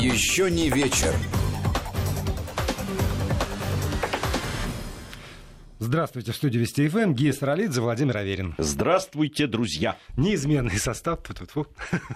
[0.00, 1.14] Еще не вечер.
[5.90, 8.54] Здравствуйте, в студии Вести ФМ, Гия Саралидзе, Владимир Аверин.
[8.58, 9.96] Здравствуйте, друзья.
[10.16, 11.66] Неизменный состав, тут -ту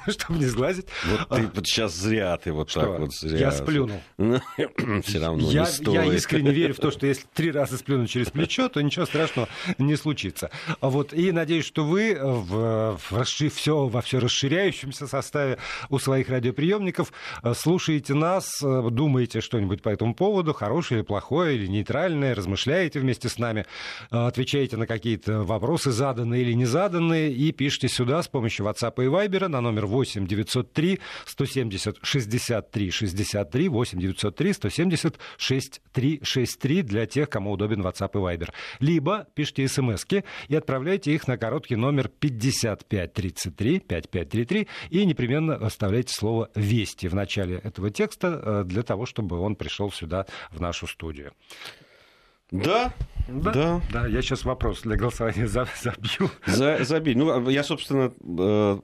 [0.07, 0.87] -ту, чтобы не сглазить.
[1.05, 2.83] Вот ты вот сейчас зря ты вот Что?
[2.83, 3.37] так вот зря.
[3.37, 4.01] Я сплюнул.
[4.17, 6.05] Все равно я, не стоит.
[6.05, 9.49] я искренне верю в то, что если три раза сплюнуть через плечо, то ничего страшного
[9.79, 10.53] не случится.
[10.81, 15.59] Вот, и надеюсь, что вы в, в расши- все, во все расширяющемся составе
[15.91, 21.57] у своих радиоприемников э, слушаете нас, э, думаете что-нибудь по этому поводу, хорошее или плохое,
[21.57, 23.64] или нейтральное, размышляете вместе с нами,
[24.11, 28.95] э, отвечаете на какие-то вопросы, заданные или не заданные, и пишите сюда с помощью WhatsApp
[29.03, 37.07] и Viber на номер 8 903 170 63 63 8 903 170 63 63 для
[37.07, 38.51] тех, кому удобен WhatsApp и Viber.
[38.81, 40.05] Либо пишите смс
[40.49, 47.57] и отправляйте их на короткий номер 5533 5533 и непременно оставляйте слово «Вести» в начале
[47.57, 51.33] этого текста э, для того, чтобы он пришел сюда в нашу студию.
[52.51, 52.93] Да,
[53.27, 53.81] да.
[53.91, 56.31] Да, я сейчас вопрос для голосования за- забью.
[56.47, 57.15] За- забей.
[57.15, 58.79] Ну, я, собственно, э,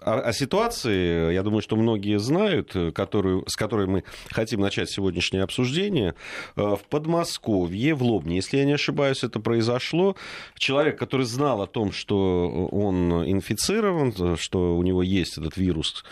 [0.00, 4.88] о, о ситуации, я думаю, что многие знают, э, которую, с которой мы хотим начать
[4.90, 6.14] сегодняшнее обсуждение.
[6.56, 10.16] Э, В Подмосковье, в Лобне, если я не ошибаюсь, это произошло.
[10.56, 16.02] Человек, который знал о том, что он инфицирован, что у него есть этот вирус,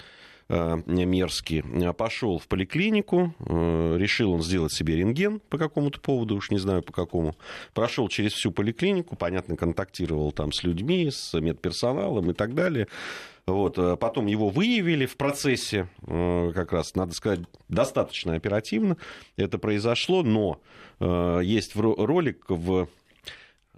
[0.48, 6.50] мерзкий, э, пошел в поликлинику, э, решил он сделать себе рентген по какому-то поводу, уж
[6.50, 7.34] не знаю по какому,
[7.73, 12.89] прошел через всю поликлинику, понятно, контактировал там с людьми, с медперсоналом и так далее.
[13.47, 18.97] Вот, э, потом его выявили в процессе, э, как раз, надо сказать, достаточно оперативно
[19.37, 20.61] это произошло, но
[21.00, 22.87] э, есть ролик в э,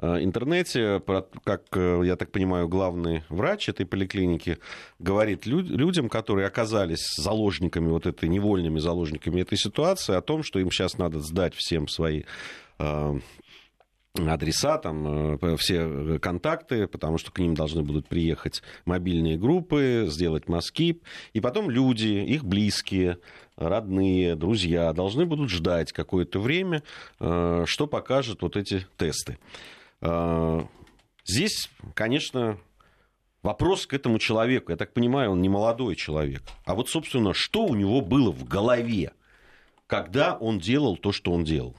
[0.00, 4.58] интернете, про- как, э, я так понимаю, главный врач этой поликлиники
[4.98, 10.58] говорит лю- людям, которые оказались заложниками, вот этой, невольными заложниками этой ситуации, о том, что
[10.58, 12.24] им сейчас надо сдать всем свои
[12.78, 13.18] э,
[14.18, 20.48] адреса, там, э, все контакты, потому что к ним должны будут приехать мобильные группы, сделать
[20.48, 21.00] мазки,
[21.32, 23.18] и потом люди, их близкие,
[23.56, 26.82] родные, друзья должны будут ждать какое-то время,
[27.20, 29.38] э, что покажут вот эти тесты.
[30.00, 30.64] Э,
[31.26, 32.56] Здесь, конечно,
[33.42, 34.70] вопрос к этому человеку.
[34.70, 36.42] Я так понимаю, он не молодой человек.
[36.64, 39.12] А вот, собственно, что у него было в голове,
[39.88, 41.76] когда он делал то, что он делал?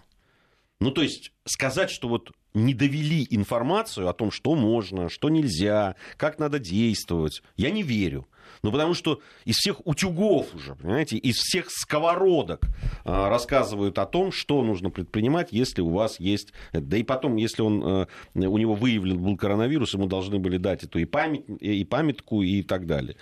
[0.80, 5.96] Ну, то есть сказать, что вот не довели информацию о том, что можно, что нельзя,
[6.18, 8.28] как надо действовать, я не верю.
[8.64, 12.66] Ну, потому что из всех утюгов уже, понимаете, из всех сковородок
[13.04, 16.54] а, рассказывают о том, что нужно предпринимать, если у вас есть...
[16.72, 20.84] Да и потом, если он, а, у него выявлен был коронавирус, ему должны были дать
[20.84, 23.16] эту и, память, и памятку и так далее.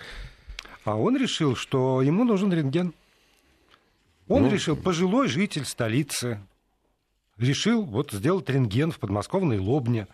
[0.84, 2.94] А он решил, что ему нужен рентген.
[4.28, 4.50] Он Ну.
[4.50, 6.40] решил, пожилой житель столицы,
[7.38, 10.08] решил вот сделать рентген в подмосковной Лобне,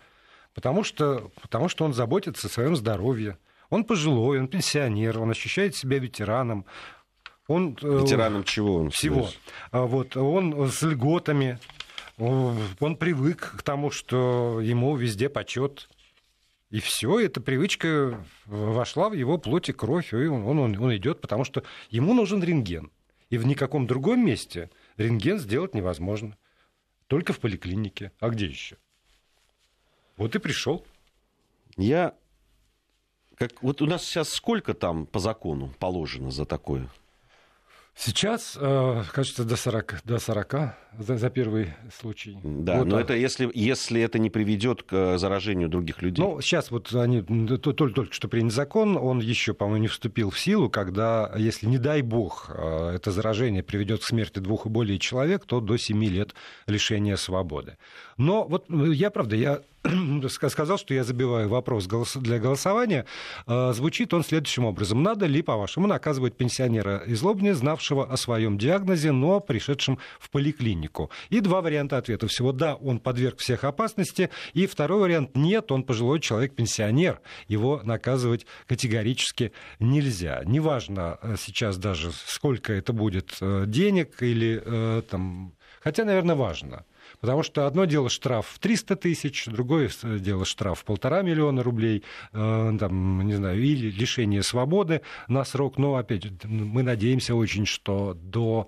[0.53, 3.37] потому что, потому что он заботится о своем здоровье.
[3.69, 6.65] Он пожилой, он пенсионер, он ощущает себя ветераном.
[7.47, 8.89] Он, э, Ветераном чего он?
[8.91, 9.29] всего.
[9.71, 11.59] А Вот, он с льготами,
[12.17, 15.89] он привык к тому, что ему везде почет.
[16.69, 21.21] И все, эта привычка вошла в его плоть и кровь, и он, он, он идет,
[21.21, 22.91] потому что ему нужен рентген.
[23.29, 26.37] И в никаком другом месте рентген сделать невозможно.
[27.13, 28.11] Только в поликлинике.
[28.19, 28.75] А где еще?
[30.17, 30.83] Вот и пришел.
[31.77, 32.15] Я...
[33.35, 36.89] Как, вот у нас сейчас сколько там по закону положено за такое?
[37.95, 42.37] Сейчас, э, кажется, до 40, до 40 за, за первый случай.
[42.43, 46.23] Да, Вот, но а- это если, если это не приведет к э, заражению других людей.
[46.25, 50.39] Ну, сейчас вот они только, только что принят закон, он еще, по-моему, не вступил в
[50.39, 54.97] силу, когда, если, не дай бог, э, это заражение приведет к смерти двух и более
[54.97, 56.33] человек, то до 7 лет
[56.65, 57.77] лишения свободы.
[58.17, 59.61] Но вот э, я, правда, я
[60.29, 63.05] сказал, что я забиваю вопрос для голосования.
[63.47, 65.03] Э, Звучит он следующим образом.
[65.03, 71.11] Надо ли, по-вашему, наказывать пенсионера из Лобни, знавшего о своем диагнозе, но пришедшим в поликлинику?
[71.29, 72.27] И два варианта ответа.
[72.27, 74.29] Всего да, он подверг всех опасности.
[74.53, 77.19] И второй вариант нет, он пожилой человек, пенсионер.
[77.47, 80.41] Его наказывать категорически нельзя.
[80.45, 85.53] Неважно э, сейчас даже, сколько это будет э, денег или э, там...
[85.81, 86.85] Хотя, наверное, важно.
[87.23, 92.03] Потому что одно дело штраф в 300 тысяч, другое дело штраф в полтора миллиона рублей,
[92.33, 95.77] э, там, не знаю, или лишение свободы на срок.
[95.77, 98.67] Но, опять, мы надеемся очень, что до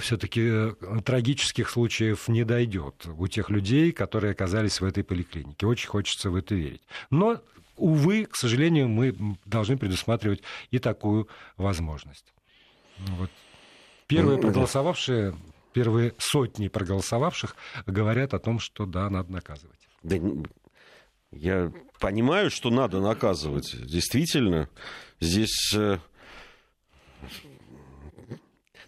[0.00, 5.66] все-таки трагических случаев не дойдет у тех людей, которые оказались в этой поликлинике.
[5.66, 6.82] Очень хочется в это верить.
[7.08, 7.40] Но,
[7.78, 9.16] увы, к сожалению, мы
[9.46, 11.26] должны предусматривать и такую
[11.56, 12.34] возможность.
[12.98, 13.30] Вот.
[14.08, 15.34] Первые проголосовавшие,
[15.72, 19.88] первые сотни проголосовавших говорят о том, что да, надо наказывать.
[20.02, 20.16] Да,
[21.32, 23.74] я понимаю, что надо наказывать.
[23.86, 24.68] Действительно,
[25.20, 25.72] здесь...
[25.74, 25.98] Э,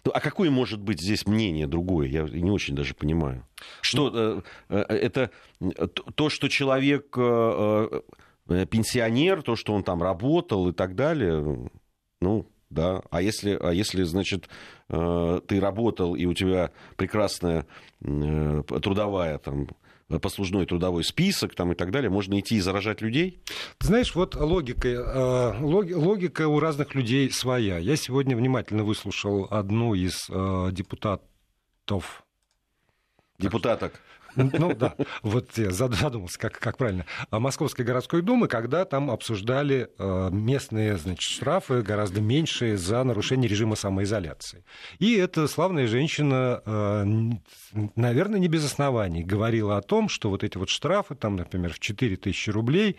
[0.03, 2.07] ну, а какое может быть здесь мнение другое?
[2.07, 3.47] Я не очень даже понимаю.
[3.81, 5.31] Что ну, это
[6.13, 7.15] то, что человек
[8.45, 11.69] пенсионер, то, что он там работал и так далее,
[12.21, 13.01] ну, да.
[13.09, 14.49] А если, а если значит,
[14.87, 17.65] ты работал, и у тебя прекрасная
[17.99, 19.67] трудовая там,
[20.21, 23.41] послужной трудовой список там, и так далее, можно идти и заражать людей?
[23.79, 27.77] знаешь, вот логика, э, логика у разных людей своя.
[27.77, 32.25] Я сегодня внимательно выслушал одну из э, депутатов
[33.37, 33.99] Депутаток.
[34.35, 37.05] Ну да, вот я задумался, как, как правильно.
[37.29, 43.49] А Московской городской думы, когда там обсуждали э, местные значит, штрафы гораздо меньшие за нарушение
[43.49, 44.63] режима самоизоляции.
[44.99, 47.05] И эта славная женщина, э,
[47.95, 51.79] наверное, не без оснований, говорила о том, что вот эти вот штрафы, там, например, в
[51.79, 52.97] 4 тысячи рублей,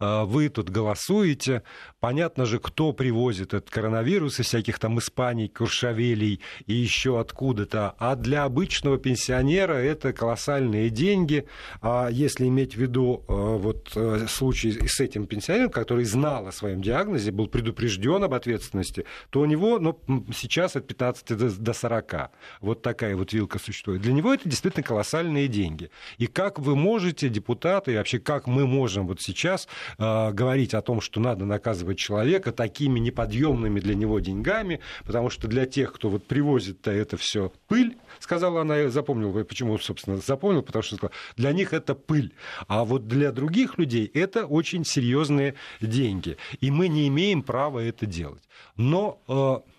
[0.00, 1.62] вы тут голосуете.
[2.00, 7.94] Понятно же, кто привозит этот коронавирус из всяких там Испаний, Куршавелей и еще откуда-то.
[7.98, 11.46] А для обычного пенсионера это колоссальные деньги.
[11.80, 16.52] А если иметь в виду а, вот э, случай с этим пенсионером, который знал о
[16.52, 19.98] своем диагнозе, был предупрежден об ответственности, то у него ну,
[20.34, 22.30] сейчас от 15 до 40
[22.60, 24.02] вот такая вот вилка существует.
[24.02, 25.90] Для него это действительно колоссальные деньги.
[26.18, 29.68] И как вы можете, депутаты, и вообще как мы можем вот сейчас
[29.98, 35.48] Э, говорить о том, что надо наказывать человека такими неподъемными для него деньгами, потому что
[35.48, 40.62] для тех, кто вот привозит-то это все пыль, сказала она, я запомнил, почему, собственно, запомнил,
[40.62, 42.32] потому что сказала, для них это пыль,
[42.68, 48.06] а вот для других людей это очень серьезные деньги, и мы не имеем права это
[48.06, 48.42] делать.
[48.76, 49.70] Но э,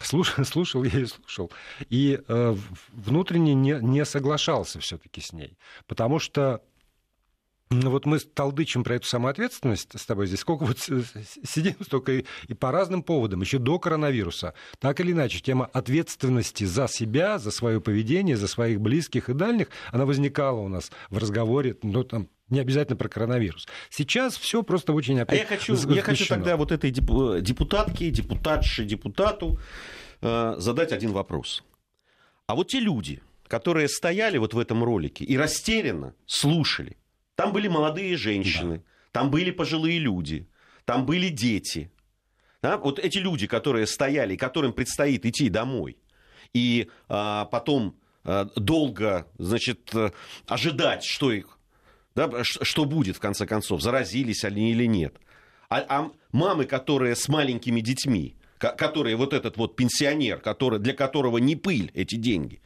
[0.00, 1.50] Слушал, слушал я и слушал.
[1.88, 2.56] И э,
[2.92, 5.56] внутренне не, не соглашался все-таки с ней.
[5.86, 6.60] Потому что
[7.70, 12.24] ну вот мы толдычим про эту самоответственность с тобой здесь, сколько вот сидим столько и,
[12.46, 14.54] и по разным поводам, еще до коронавируса.
[14.78, 19.68] Так или иначе, тема ответственности за себя, за свое поведение, за своих близких и дальних,
[19.90, 23.66] она возникала у нас в разговоре, ну, там, не обязательно про коронавирус.
[23.90, 28.84] Сейчас все просто очень опять А я хочу, я хочу тогда вот этой депутатке, депутатше,
[28.84, 29.58] депутату
[30.20, 31.64] э, задать один вопрос.
[32.46, 36.96] А вот те люди, которые стояли вот в этом ролике и растерянно слушали,
[37.36, 38.82] там были молодые женщины, да.
[39.12, 40.48] там были пожилые люди,
[40.84, 41.92] там были дети.
[42.62, 42.78] Да?
[42.78, 45.98] Вот эти люди, которые стояли, которым предстоит идти домой,
[46.54, 49.92] и а, потом а, долго, значит,
[50.46, 51.58] ожидать, что их,
[52.14, 55.16] да, что будет в конце концов, заразились они или нет.
[55.68, 61.36] А, а мамы, которые с маленькими детьми, которые вот этот вот пенсионер, который, для которого
[61.36, 62.62] не пыль эти деньги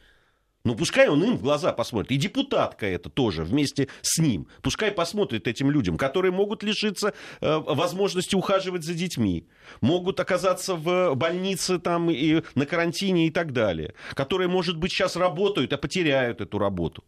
[0.63, 2.11] ну, пускай он им в глаза посмотрит.
[2.11, 4.47] И депутатка это тоже вместе с ним.
[4.61, 9.47] Пускай посмотрит этим людям, которые могут лишиться э, возможности ухаживать за детьми,
[9.81, 15.15] могут оказаться в больнице там и на карантине и так далее, которые, может быть, сейчас
[15.15, 17.03] работают, а потеряют эту работу.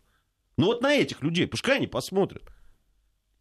[0.58, 2.44] Ну, вот на этих людей пускай они посмотрят.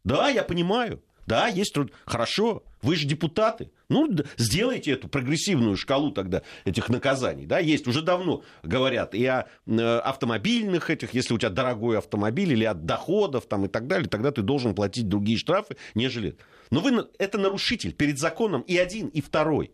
[0.05, 1.03] Да, я понимаю.
[1.26, 1.93] Да, есть труд.
[2.05, 3.70] Хорошо, вы же депутаты.
[3.93, 4.09] Ну,
[4.39, 7.44] сделайте эту прогрессивную шкалу тогда этих наказаний.
[7.47, 12.53] Да, есть уже давно говорят и о э, автомобильных этих, если у тебя дорогой автомобиль
[12.53, 16.37] или от доходов там и так далее, тогда ты должен платить другие штрафы, нежели...
[16.70, 19.72] Но вы, это нарушитель перед законом и один, и второй.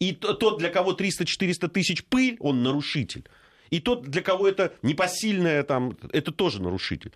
[0.00, 3.28] И тот, для кого 300-400 тысяч пыль, он нарушитель.
[3.70, 7.12] И тот, для кого это непосильное, там, это тоже нарушитель.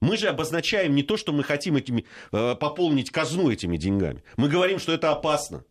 [0.00, 4.22] Мы же обозначаем не то, что мы хотим этими, э, пополнить казну этими деньгами.
[4.36, 5.64] Мы говорим, что это опасно.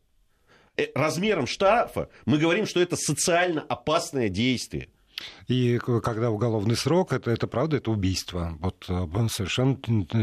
[0.76, 4.90] Э, размером штрафа мы говорим, что это социально опасное действие.
[5.48, 8.56] И когда уголовный срок, это, это правда, это убийство.
[8.60, 9.78] Вот э, совершенно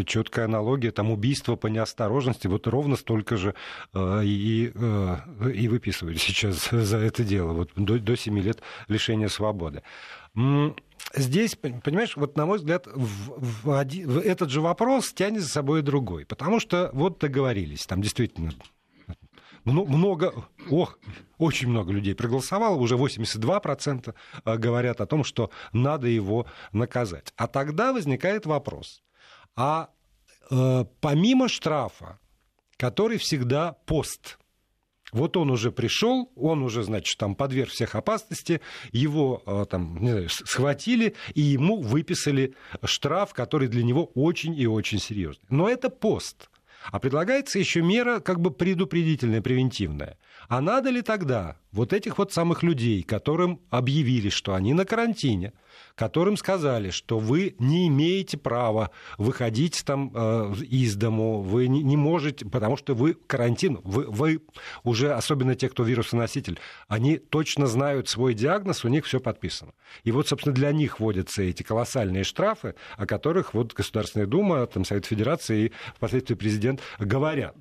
[0.04, 3.54] четкая аналогия, там убийство по неосторожности, вот ровно столько же
[3.96, 9.82] и, и выписывают сейчас за это дело, вот до, до 7 лет лишения свободы.
[11.16, 15.48] Здесь, понимаешь, вот на мой взгляд, в, в один, в этот же вопрос тянет за
[15.48, 16.26] собой и другой.
[16.26, 18.52] Потому что вот договорились, там действительно
[19.64, 20.34] много,
[20.70, 20.98] ох,
[21.38, 27.32] очень много людей проголосовало, уже 82% э, говорят о том, что надо его наказать.
[27.36, 29.02] А тогда возникает вопрос,
[29.56, 29.90] а
[30.50, 32.18] э, помимо штрафа,
[32.76, 34.38] который всегда пост,
[35.14, 40.28] вот он уже пришел, он уже, значит, там подверг всех опасности, его э, там, знаю,
[40.28, 42.54] схватили, и ему выписали
[42.84, 45.46] штраф, который для него очень и очень серьезный.
[45.48, 46.50] Но это пост.
[46.90, 50.18] А предлагается еще мера как бы предупредительная, превентивная.
[50.48, 55.52] А надо ли тогда вот этих вот самых людей, которым объявили, что они на карантине,
[55.96, 61.96] которым сказали, что вы не имеете права выходить там э, из дому, вы не, не
[61.96, 64.40] можете, потому что вы карантин, вы, вы
[64.84, 69.72] уже, особенно те, кто вирусоноситель, они точно знают свой диагноз, у них все подписано.
[70.04, 74.84] И вот, собственно, для них вводятся эти колоссальные штрафы, о которых вот Государственная Дума, там,
[74.84, 77.56] Совет Федерации и впоследствии президент говорят.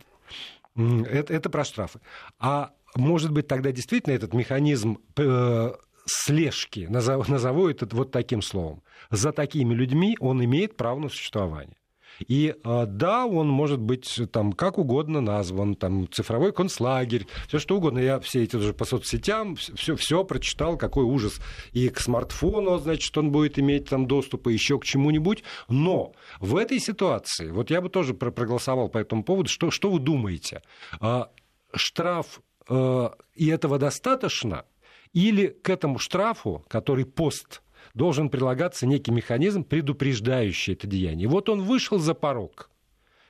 [0.75, 1.99] Это, это про штрафы.
[2.39, 5.71] А может быть, тогда действительно этот механизм э,
[6.05, 11.77] слежки, назову, назову это вот таким словом, за такими людьми он имеет право на существование.
[12.19, 17.77] И э, да, он может быть там как угодно назван, там цифровой концлагерь, все что
[17.77, 17.99] угодно.
[17.99, 21.39] Я все эти уже по соцсетям все, все прочитал, какой ужас.
[21.71, 25.43] И к смартфону, значит, он будет иметь там доступ, и еще к чему-нибудь.
[25.67, 29.99] Но в этой ситуации, вот я бы тоже проголосовал по этому поводу, что, что вы
[29.99, 30.61] думаете?
[30.99, 31.29] А,
[31.73, 34.65] штраф э, и этого достаточно?
[35.13, 37.62] Или к этому штрафу, который пост
[37.93, 41.27] должен прилагаться некий механизм, предупреждающий это деяние.
[41.27, 42.69] вот он вышел за порог,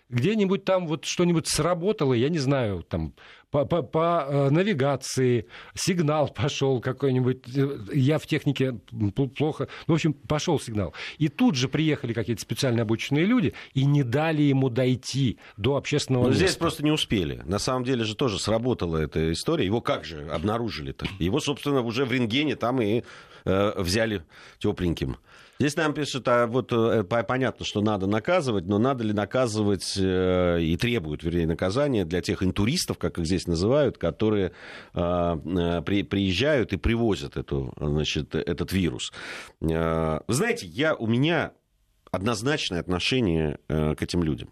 [0.10, 3.14] где-нибудь там вот что-нибудь сработало, я не знаю, там
[3.52, 8.80] по, по, по э, навигации сигнал пошел какой-нибудь, э, я в технике
[9.38, 10.94] плохо, ну, в общем, пошел сигнал.
[11.18, 16.24] И тут же приехали какие-то специально обученные люди и не дали ему дойти до общественного
[16.24, 16.46] Но места.
[16.46, 17.42] здесь просто не успели.
[17.46, 19.66] На самом деле же тоже сработала эта история.
[19.66, 21.06] Его как же обнаружили-то?
[21.20, 23.04] Его, собственно, уже в рентгене там и
[23.46, 24.24] э, взяли
[24.60, 25.18] тепленьким.
[25.60, 30.62] Здесь нам пишут, а вот э, понятно, что надо наказывать, но надо ли наказывать э,
[30.62, 34.52] и требуют, вернее, наказания для тех интуристов, как их здесь называют, которые
[34.94, 39.14] э, при, приезжают и привозят эту, значит, этот вирус.
[39.62, 41.54] Вы знаете, я, у меня
[42.12, 44.50] однозначное отношение к этим людям,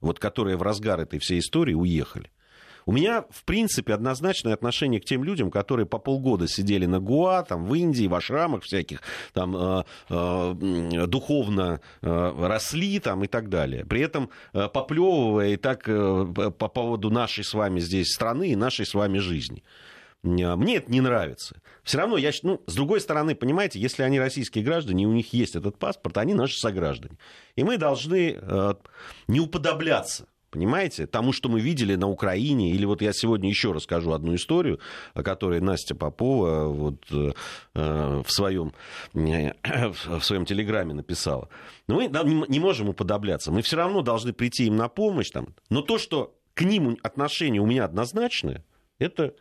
[0.00, 2.30] вот которые в разгар этой всей истории уехали.
[2.86, 7.42] У меня, в принципе, однозначное отношение к тем людям, которые по полгода сидели на Гуа,
[7.42, 9.00] там, в Индии, в ашрамах всяких,
[9.32, 13.84] там, э, э, духовно э, росли там, и так далее.
[13.84, 18.56] При этом э, поплевывая и так э, по поводу нашей с вами здесь страны и
[18.56, 19.62] нашей с вами жизни.
[20.24, 21.56] Э, мне это не нравится.
[21.82, 25.32] Все равно, я, ну, с другой стороны, понимаете, если они российские граждане, и у них
[25.32, 27.18] есть этот паспорт, они наши сограждане.
[27.56, 28.74] И мы должны э,
[29.28, 31.08] не уподобляться Понимаете?
[31.08, 34.78] Тому, что мы видели на Украине, или вот я сегодня еще расскажу одну историю,
[35.12, 37.32] о которой Настя Попова вот, э,
[37.74, 38.72] в, своем,
[39.14, 39.52] э,
[39.90, 41.48] в своем телеграме написала.
[41.88, 43.50] Но мы не можем уподобляться.
[43.50, 45.30] Мы все равно должны прийти им на помощь.
[45.30, 45.48] Там.
[45.70, 48.64] Но то, что к ним отношение у меня однозначное,
[49.00, 49.34] это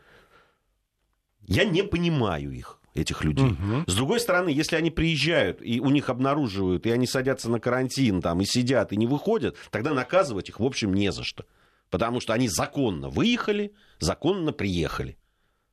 [1.42, 3.46] я не понимаю их этих людей.
[3.46, 3.84] Угу.
[3.88, 8.22] С другой стороны, если они приезжают, и у них обнаруживают, и они садятся на карантин,
[8.22, 11.46] там, и сидят, и не выходят, тогда наказывать их, в общем, не за что.
[11.90, 15.18] Потому что они законно выехали, законно приехали.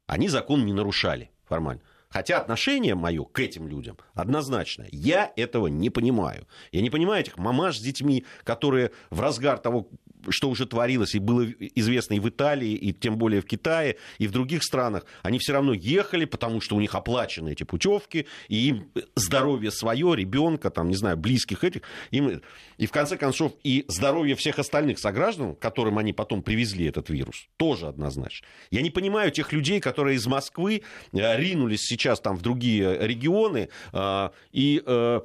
[0.07, 1.83] Они закон не нарушали формально.
[2.09, 4.87] Хотя отношение мое к этим людям однозначно.
[4.91, 6.49] Я этого не понимаю.
[6.73, 9.89] Я не понимаю этих мамаш с детьми, которые в разгар того
[10.29, 14.27] что уже творилось и было известно и в Италии, и тем более в Китае, и
[14.27, 18.69] в других странах, они все равно ехали, потому что у них оплачены эти путевки, и
[18.69, 22.41] им здоровье свое, ребенка, там, не знаю, близких этих, им,
[22.79, 27.47] и в конце концов и здоровье всех остальных сограждан, которым они потом привезли этот вирус,
[27.57, 28.47] тоже однозначно.
[28.71, 33.69] Я не понимаю тех людей, которые из Москвы э, ринулись сейчас там в другие регионы,
[33.93, 35.21] э, и э,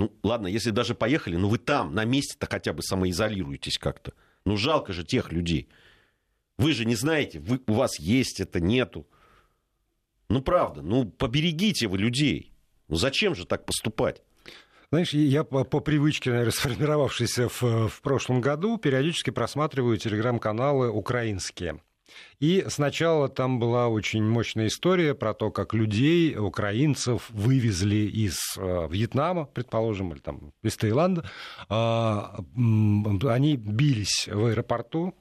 [0.00, 4.14] ну, ладно, если даже поехали, ну вы там, на месте-то хотя бы самоизолируетесь как-то.
[4.46, 5.68] Ну, жалко же тех людей.
[6.56, 9.06] Вы же не знаете, вы, у вас есть это, нету.
[10.30, 12.54] Ну, правда, ну, поберегите вы людей.
[12.88, 14.22] Ну, зачем же так поступать?
[14.90, 21.82] Знаешь, я по, по привычке, наверное, сформировавшейся в, в прошлом году, периодически просматриваю телеграм-каналы украинские.
[22.38, 28.88] И сначала там была очень мощная история про то, как людей, украинцев, вывезли из э,
[28.90, 31.28] Вьетнама, предположим, или там из Таиланда.
[31.68, 32.20] Э,
[32.56, 35.14] они бились в аэропорту,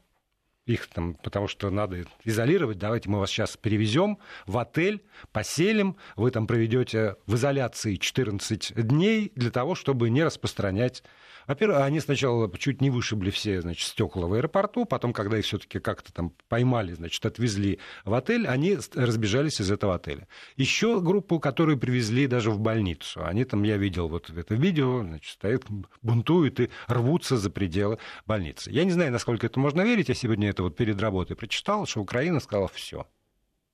[0.69, 6.29] их там, потому что надо изолировать, давайте мы вас сейчас перевезем в отель, поселим, вы
[6.29, 11.03] там проведете в изоляции 14 дней для того, чтобы не распространять
[11.49, 15.79] во-первых, они сначала чуть не вышибли все, значит, стекла в аэропорту, потом, когда их все-таки
[15.79, 20.27] как-то там поймали, значит, отвезли в отель, они разбежались из этого отеля.
[20.57, 23.25] Еще группу, которую привезли даже в больницу.
[23.25, 25.63] Они там, я видел вот это видео, значит, стоят,
[26.03, 27.97] бунтуют и рвутся за пределы
[28.27, 28.69] больницы.
[28.69, 30.09] Я не знаю, насколько это можно верить.
[30.09, 33.07] Я сегодня это вот перед работой прочитал, что Украина сказала все.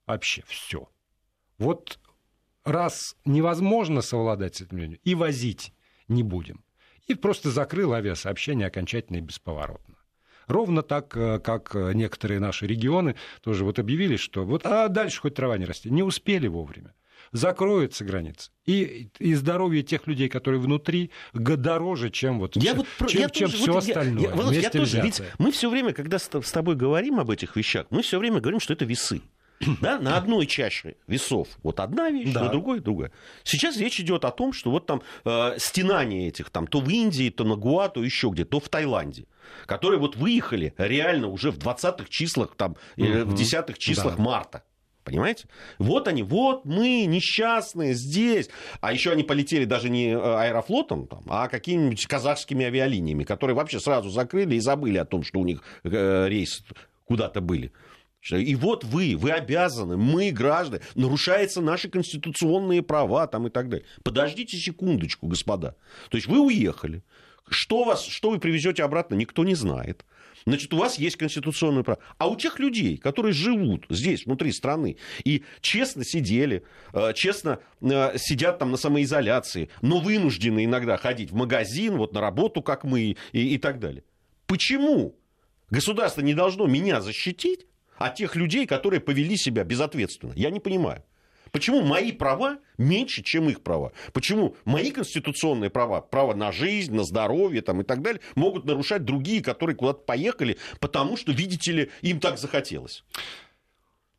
[0.05, 0.89] Вообще все.
[1.57, 1.99] Вот
[2.63, 5.73] раз невозможно совладать с этим людьми, и возить
[6.07, 6.65] не будем
[7.07, 9.95] и просто закрыл авиасообщение окончательно и бесповоротно.
[10.47, 15.57] Ровно так, как некоторые наши регионы тоже вот объявили, что вот а дальше хоть трава
[15.57, 15.91] не растет.
[15.91, 16.93] Не успели вовремя
[17.31, 18.51] закроются границы.
[18.65, 23.49] И, и здоровье тех людей, которые внутри, дороже, чем, вот, я вот, чем, я чем
[23.49, 24.23] тоже, все вот остальное.
[24.23, 27.55] Я, я, я тоже, ведь мы все время, когда с, с тобой говорим об этих
[27.55, 29.21] вещах, мы все время говорим, что это весы.
[29.81, 32.43] Да, на одной чаше весов вот одна вещь, да.
[32.43, 33.11] на другой другая.
[33.43, 37.29] Сейчас речь идет о том, что вот там э, стенание этих там то в Индии,
[37.29, 39.27] то на Гуа, то еще где, то в Таиланде,
[39.65, 44.23] которые вот выехали реально уже в 20-х числах, там, э, в 10-х числах да.
[44.23, 44.63] марта.
[45.05, 45.47] Понимаете?
[45.77, 48.49] Вот они, вот мы несчастные здесь.
[48.81, 53.79] А еще они полетели даже не э, аэрофлотом, там, а какими-нибудь казахскими авиалиниями, которые вообще
[53.79, 56.63] сразу закрыли и забыли о том, что у них э, рейсы
[57.05, 57.71] куда-то были.
[58.31, 63.85] И вот вы, вы обязаны, мы, граждане, нарушаются наши конституционные права там и так далее.
[64.03, 65.75] Подождите секундочку, господа.
[66.09, 67.03] То есть вы уехали.
[67.47, 70.03] Что, вас, что вы привезете обратно, никто не знает.
[70.45, 71.99] Значит, у вас есть конституционное право.
[72.19, 78.17] А у тех людей, которые живут здесь, внутри страны, и честно сидели, э, честно э,
[78.17, 83.01] сидят там на самоизоляции, но вынуждены иногда ходить в магазин, вот на работу, как мы,
[83.01, 84.03] и, и так далее.
[84.45, 85.15] Почему
[85.71, 87.65] государство не должно меня защитить,
[87.97, 90.33] а тех людей, которые повели себя безответственно?
[90.35, 91.03] Я не понимаю.
[91.55, 93.93] Почему мои права меньше, чем их права?
[94.11, 99.05] Почему мои конституционные права, право на жизнь, на здоровье там, и так далее, могут нарушать
[99.05, 103.05] другие, которые куда-то поехали, потому что, видите ли, им так захотелось?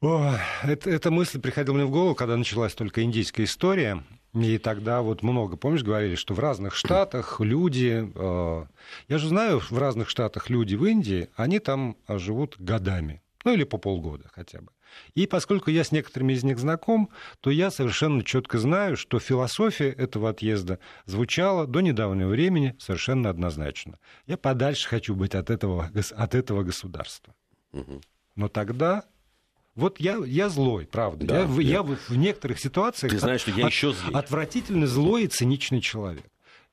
[0.00, 4.02] О, это, эта мысль приходила мне в голову, когда началась только индийская история.
[4.32, 8.10] И тогда вот много, помнишь, говорили, что в разных штатах люди...
[8.14, 8.64] Э,
[9.08, 13.20] я же знаю, в разных штатах люди в Индии, они там живут годами.
[13.44, 14.68] Ну или по полгода хотя бы.
[15.14, 19.90] И поскольку я с некоторыми из них знаком, то я совершенно четко знаю, что философия
[19.90, 23.98] этого отъезда звучала до недавнего времени совершенно однозначно.
[24.26, 27.34] Я подальше хочу быть от этого, от этого государства.
[28.34, 29.04] Но тогда
[29.74, 31.26] вот я, я злой, правда.
[31.26, 31.60] Да, я, я...
[31.60, 34.16] я в некоторых ситуациях Ты знаешь, что я от, еще злее.
[34.16, 36.24] отвратительно злой и циничный человек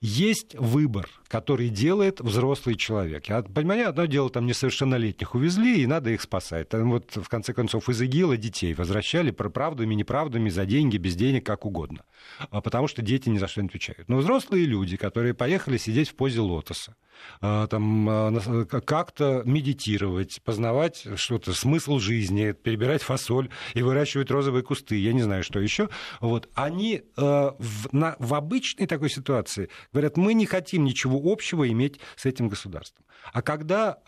[0.04, 3.28] есть выбор, который делает взрослый человек.
[3.30, 6.68] Я понимаю, одно дело, там несовершеннолетних увезли, и надо их спасать.
[6.68, 11.46] Там вот, в конце концов, из ИГИЛа детей возвращали правдами, неправдами, за деньги, без денег,
[11.46, 12.04] как угодно.
[12.52, 14.10] А потому что дети ни за что не отвечают.
[14.10, 16.98] Но взрослые люди, которые поехали сидеть в позе лотоса,
[17.40, 25.14] там, а, как-то медитировать, познавать что-то, смысл жизни, перебирать фасоль и выращивать розовые кусты, я
[25.14, 25.90] не знаю, что еще.
[26.22, 26.50] Вот.
[26.54, 32.00] Они а, в, на, в обычной такой ситуации говорят, мы не хотим ничего общего иметь
[32.16, 33.06] с этим государством.
[33.32, 34.00] А когда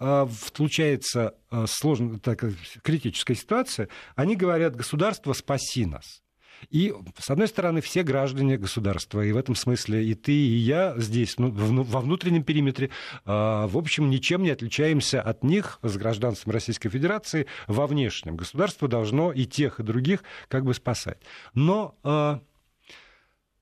[0.44, 1.36] случается
[1.68, 2.44] сложная, так,
[2.84, 6.22] критическая ситуация, они говорят, государство, спаси нас.
[6.70, 10.94] И, с одной стороны, все граждане государства, и в этом смысле и ты, и я
[10.98, 12.90] здесь, ну, во внутреннем периметре,
[13.26, 18.36] а, в общем, ничем не отличаемся от них с гражданством Российской Федерации во внешнем.
[18.36, 21.22] Государство должно и тех, и других как бы спасать.
[21.54, 22.42] Но а,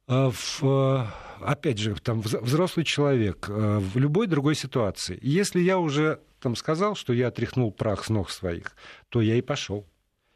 [0.08, 6.56] а, в, опять же, там, взрослый человек в любой другой ситуации, если я уже там
[6.56, 8.76] сказал, что я отряхнул прах с ног своих,
[9.10, 9.88] то я и пошел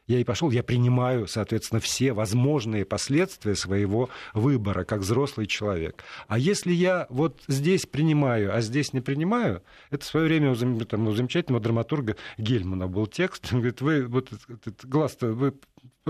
[0.07, 6.03] я и пошел, я принимаю, соответственно, все возможные последствия своего выбора как взрослый человек.
[6.27, 10.85] А если я вот здесь принимаю, а здесь не принимаю, это в свое время у,
[10.85, 15.53] там, у замечательного драматурга Гельмана был текст, он говорит, вы вот этот глаз-то вы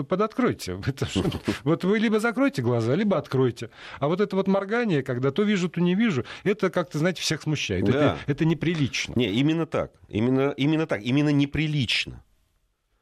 [0.04, 0.80] подоткройте.
[1.64, 3.70] Вот вы либо закройте глаза, либо откройте.
[4.00, 7.42] А вот это вот моргание, когда то вижу, то не вижу, это как-то, знаете, всех
[7.42, 7.86] смущает.
[7.86, 7.92] Да.
[7.92, 9.14] Это, это неприлично.
[9.16, 9.92] Не, именно так.
[10.08, 11.02] Именно, именно так.
[11.02, 12.24] Именно неприлично.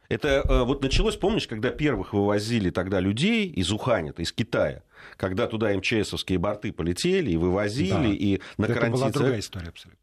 [0.10, 4.84] Это э, вот началось, помнишь, когда первых вывозили тогда людей из Уханя, из Китая,
[5.18, 8.08] когда туда МЧСовские борты полетели и вывозили, да.
[8.08, 10.00] и на Это была другая история абсолютно.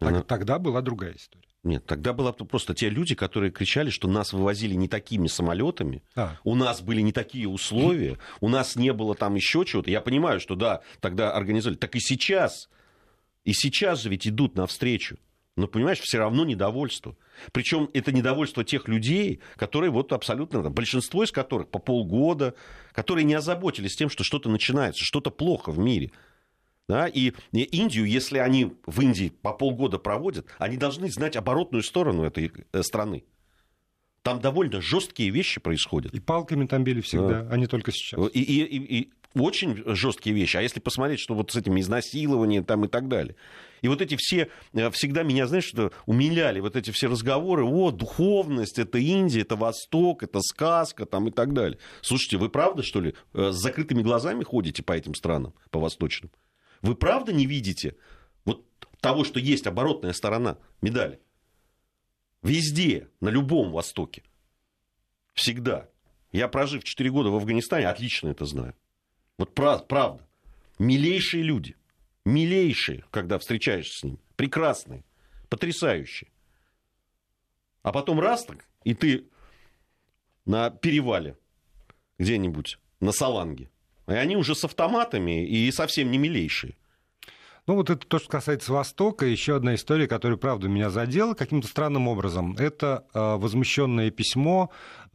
[0.00, 0.22] Ага.
[0.22, 1.46] Тогда была другая история.
[1.62, 6.36] Нет, тогда было просто те люди, которые кричали, что нас вывозили не такими самолетами, а.
[6.44, 9.90] у нас были не такие условия, у нас не было там еще чего-то.
[9.90, 11.76] Я понимаю, что да, тогда организовали.
[11.76, 12.68] Так и сейчас.
[13.44, 15.18] И сейчас же ведь идут навстречу.
[15.56, 17.16] Но, понимаешь, все равно недовольство.
[17.52, 22.54] Причем это недовольство тех людей, которые вот абсолютно, большинство из которых по полгода,
[22.92, 26.12] которые не озаботились тем, что что-то начинается, что-то плохо в мире.
[26.88, 32.22] Да, и Индию, если они в Индии по полгода проводят, они должны знать оборотную сторону
[32.22, 33.24] этой э, страны.
[34.22, 36.14] Там довольно жесткие вещи происходят.
[36.14, 37.48] И палками там били всегда, да.
[37.50, 38.20] а не только сейчас.
[38.32, 39.12] И, и, и, и
[39.44, 40.56] очень жесткие вещи.
[40.56, 43.36] А если посмотреть, что вот с этим изнасилованием там и так далее.
[43.82, 47.90] И вот эти все, э, всегда меня, знаешь, что умиляли вот эти все разговоры, о,
[47.90, 51.78] духовность, это Индия, это Восток, это сказка там и так далее.
[52.00, 56.30] Слушайте, вы правда, что ли, э, с закрытыми глазами ходите по этим странам, по восточным?
[56.82, 57.96] Вы правда не видите
[58.44, 58.64] вот
[59.00, 61.20] того, что есть оборотная сторона медали.
[62.42, 64.22] Везде, на любом Востоке.
[65.34, 65.88] Всегда.
[66.32, 68.74] Я, прожив 4 года в Афганистане, отлично это знаю.
[69.38, 70.20] Вот правда.
[70.78, 71.76] Милейшие люди.
[72.24, 74.18] Милейшие, когда встречаешься с ними.
[74.36, 75.04] Прекрасные.
[75.48, 76.30] Потрясающие.
[77.82, 79.26] А потом раз так, и ты
[80.44, 81.36] на перевале
[82.18, 83.70] где-нибудь, на Саланге.
[84.08, 86.74] И они уже с автоматами и совсем не милейшие.
[87.66, 89.26] Ну, вот это то, что касается Востока.
[89.26, 92.56] Еще одна история, которая, правда, меня задела каким-то странным образом.
[92.58, 94.70] Это э, возмущенное письмо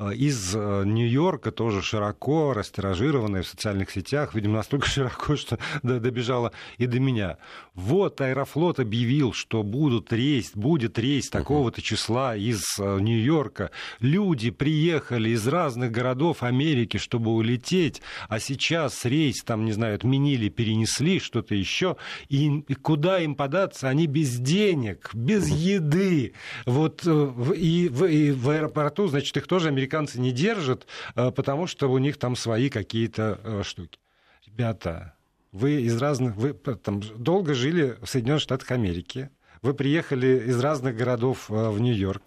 [0.10, 6.86] из э, Нью-Йорка, тоже широко растиражированное в социальных сетях, видимо, настолько широко, что добежало и
[6.86, 7.38] до меня.
[7.74, 13.72] Вот Аэрофлот объявил, что будут рейс, будет рейс такого-то числа из Нью-Йорка.
[14.00, 20.50] Люди приехали из разных городов Америки, чтобы улететь, а сейчас рейс, там, не знаю, отменили,
[20.50, 23.90] перенесли, что-то еще, и и, куда им податься?
[23.90, 26.34] Они без денег, без еды.
[26.66, 31.67] Вот, э, и, в, и в аэропорту, значит, их тоже американцы не держат, э, потому
[31.67, 33.99] что у них там свои какие-то э, штуки.
[34.45, 35.15] Ребята,
[35.51, 36.36] вы из разных...
[36.36, 39.30] Вы там, долго жили в Соединенных Штатах Америки.
[39.62, 42.23] Вы приехали из разных городов в Нью-Йорк.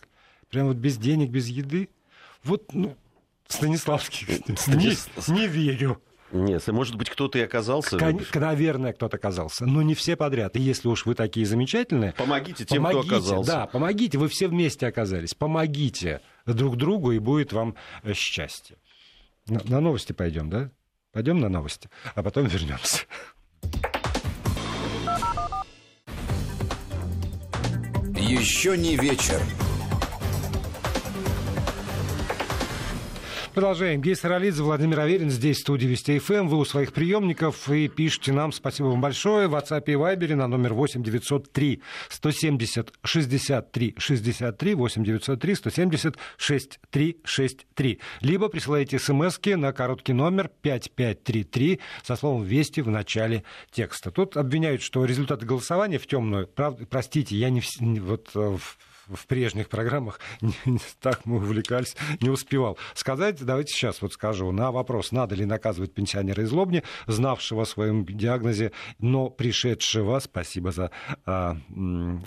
[0.48, 1.88] Прям вот без денег, без еды.
[2.44, 2.96] Вот, ну,
[3.48, 4.26] Станиславский,
[4.66, 4.96] не,
[5.32, 6.00] не верю.
[6.32, 7.98] Нет, может быть, кто-то и оказался.
[7.98, 10.56] Кон- наверное, кто-то оказался, но не все подряд.
[10.56, 12.12] И если уж вы такие замечательные...
[12.12, 13.52] Помогите тем, помогите, кто оказался.
[13.52, 15.34] Да, помогите, вы все вместе оказались.
[15.34, 18.76] Помогите друг другу, и будет вам э, счастье.
[19.46, 20.70] На, на новости пойдем, да?
[21.12, 23.02] Пойдем на новости, а потом вернемся.
[28.16, 29.40] Еще не вечер.
[33.54, 34.02] Продолжаем.
[34.02, 36.48] Гей Саралидзе, Владимир Аверин здесь, в студии Вести ФМ.
[36.48, 38.50] Вы у своих приемников и пишите нам.
[38.50, 39.46] Спасибо вам большое.
[39.46, 47.16] В WhatsApp и Viber на номер 8 903 170 63 63 8 903 170 63
[47.22, 48.00] 63.
[48.22, 54.10] Либо присылайте смс на короткий номер 5533 со словом «Вести» в начале текста.
[54.10, 56.48] Тут обвиняют, что результаты голосования в темную.
[56.48, 57.62] Правда, простите, я не,
[58.00, 58.56] вот э,
[59.08, 60.20] в прежних программах
[61.00, 63.44] так мы увлекались, не успевал сказать.
[63.44, 68.04] Давайте сейчас вот скажу на вопрос, надо ли наказывать пенсионера из Лобни, знавшего о своем
[68.04, 70.90] диагнозе, но пришедшего, спасибо за
[71.26, 71.56] а,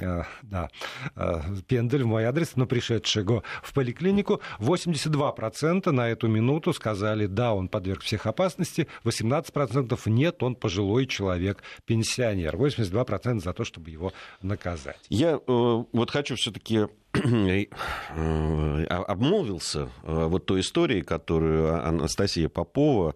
[0.01, 0.69] а, да,
[1.15, 7.53] а, пендель в мой адрес, но пришедшего в поликлинику, 82% на эту минуту сказали, да,
[7.53, 12.55] он подверг всех опасности, 18% нет, он пожилой человек, пенсионер.
[12.55, 15.05] 82% за то, чтобы его наказать.
[15.09, 23.15] Я э, вот хочу все-таки все-таки э, обмолвился э, вот той историей, которую Анастасия Попова,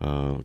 [0.00, 0.42] э,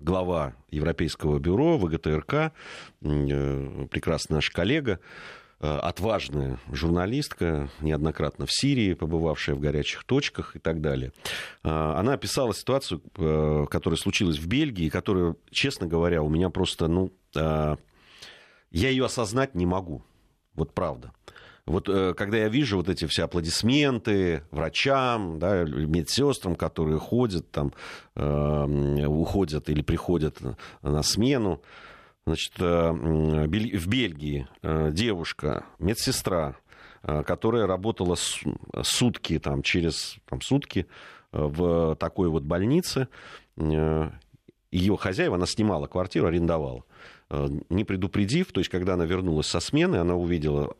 [0.00, 2.52] глава Европейского бюро ВГТРК,
[3.00, 5.00] прекрасная наша коллега,
[5.60, 11.12] отважная журналистка, неоднократно в Сирии, побывавшая в горячих точках и так далее.
[11.62, 13.00] Она описала ситуацию,
[13.70, 17.78] которая случилась в Бельгии, которая, честно говоря, у меня просто, ну, я
[18.70, 20.02] ее осознать не могу.
[20.54, 21.12] Вот правда.
[21.66, 27.72] Вот э, когда я вижу вот эти все аплодисменты врачам, да, медсестрам, которые ходят там,
[28.16, 30.38] э, уходят или приходят
[30.82, 31.62] на смену,
[32.26, 36.56] значит, э, в Бельгии девушка, медсестра,
[37.02, 38.16] которая работала
[38.82, 40.86] сутки, там, через там, сутки
[41.32, 43.08] в такой вот больнице,
[43.58, 46.84] ее хозяева, она снимала квартиру, арендовала,
[47.68, 50.76] не предупредив, то есть когда она вернулась со смены, она увидела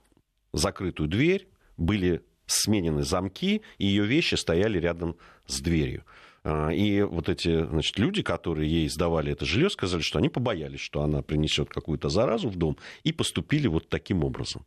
[0.54, 6.04] закрытую дверь, были сменены замки, и ее вещи стояли рядом с дверью.
[6.44, 10.80] А, и вот эти значит, люди, которые ей сдавали это жилье, сказали, что они побоялись,
[10.80, 14.66] что она принесет какую-то заразу в дом, и поступили вот таким образом.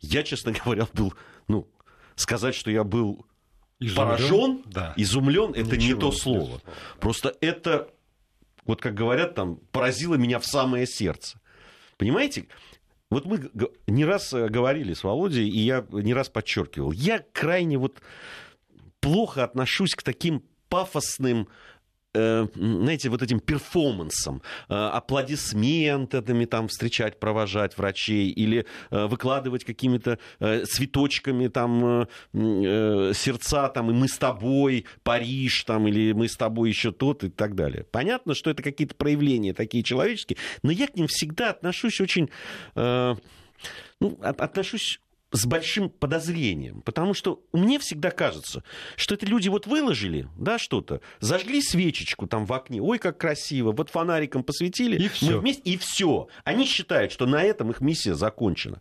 [0.00, 1.14] Я, честно говоря, был,
[1.48, 1.68] ну,
[2.14, 3.26] сказать, что я был
[3.80, 4.94] изумлен, поражен, да.
[4.96, 6.60] изумлен, это Ничего, не то слово.
[7.00, 7.90] Просто это,
[8.64, 11.40] вот как говорят там, поразило меня в самое сердце.
[11.96, 12.46] Понимаете,
[13.10, 13.50] вот мы
[13.86, 18.00] не раз э, говорили с Володей, и я не раз подчеркивал, я крайне вот
[19.00, 21.48] плохо отношусь к таким пафосным
[22.14, 31.48] знаете, вот этим перформансом, э, аплодисментами там встречать, провожать врачей или э, выкладывать какими-то цветочками
[31.48, 37.24] там сердца там, и мы с тобой, Париж там, или мы с тобой еще тот
[37.24, 37.84] и так далее.
[37.90, 42.30] Понятно, что это какие-то проявления такие человеческие, но я к ним всегда отношусь очень,
[42.74, 45.00] ну, отношусь
[45.34, 48.62] с большим подозрением, потому что мне всегда кажется,
[48.96, 53.72] что это люди вот выложили, да, что-то, зажгли свечечку там в окне, ой, как красиво,
[53.72, 55.40] вот фонариком посветили, и мы все.
[55.40, 56.28] вместе, и все.
[56.44, 58.80] Они считают, что на этом их миссия закончена.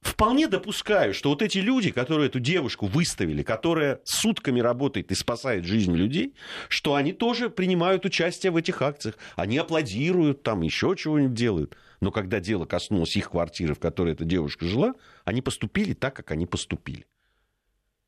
[0.00, 5.64] Вполне допускаю, что вот эти люди, которые эту девушку выставили, которая сутками работает и спасает
[5.64, 6.34] жизнь людей,
[6.68, 9.16] что они тоже принимают участие в этих акциях.
[9.36, 11.76] Они аплодируют, там еще чего-нибудь делают.
[12.00, 16.30] Но когда дело коснулось их квартиры, в которой эта девушка жила, они поступили так, как
[16.30, 17.06] они поступили.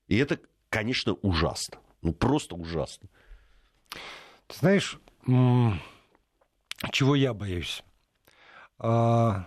[0.08, 0.38] И это,
[0.70, 1.78] конечно, ужасно.
[2.00, 3.08] Ну, просто ужасно.
[4.46, 4.98] Ты знаешь,
[6.90, 7.82] чего я боюсь?
[8.78, 9.46] А,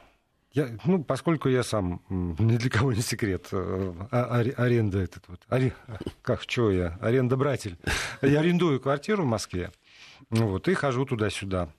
[0.56, 5.42] я, ну, поскольку я сам, ни для кого не секрет, э, а, аренда этот вот,
[5.50, 5.74] аре,
[6.22, 7.78] как, чего я, арендобратель.
[8.22, 9.72] Я арендую квартиру в Москве,
[10.30, 11.70] вот, и хожу туда-сюда.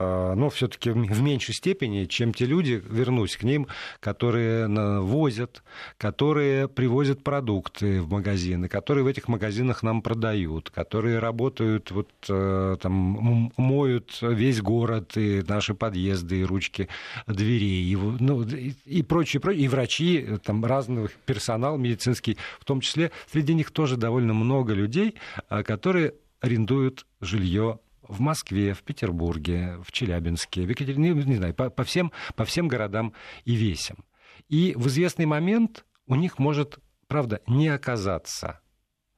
[0.00, 3.68] А, но все-таки в меньшей степени, чем те люди, вернусь к ним,
[4.00, 4.66] которые
[5.00, 5.62] возят,
[5.98, 12.76] которые привозят продукты в магазины, которые в этих магазинах нам продают, которые работают, вот э,
[12.80, 16.88] там моют весь город и наши подъезды, и ручки
[17.28, 23.54] дверей, и, ну, и, прочее, и врачи, там разный персонал медицинский, в том числе, среди
[23.54, 25.14] них тоже довольно много людей,
[25.48, 27.78] а, которые арендуют жилье
[28.08, 32.68] в Москве, в Петербурге, в Челябинске, в Екатеринбурге, не знаю, по, по, всем, по всем
[32.68, 33.12] городам
[33.44, 34.04] и весям.
[34.48, 38.60] И в известный момент у них может, правда, не оказаться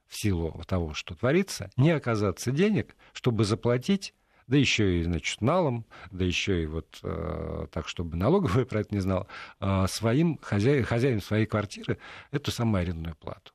[0.07, 4.13] в силу того, что творится, не оказаться денег, чтобы заплатить
[4.47, 8.95] да еще и, значит, налом, да еще и вот э, так, чтобы налоговая про это
[8.95, 9.27] не знал,
[9.59, 11.97] э, своим хозяин, хозяин своей квартиры
[12.31, 13.51] эту самую арендную плату.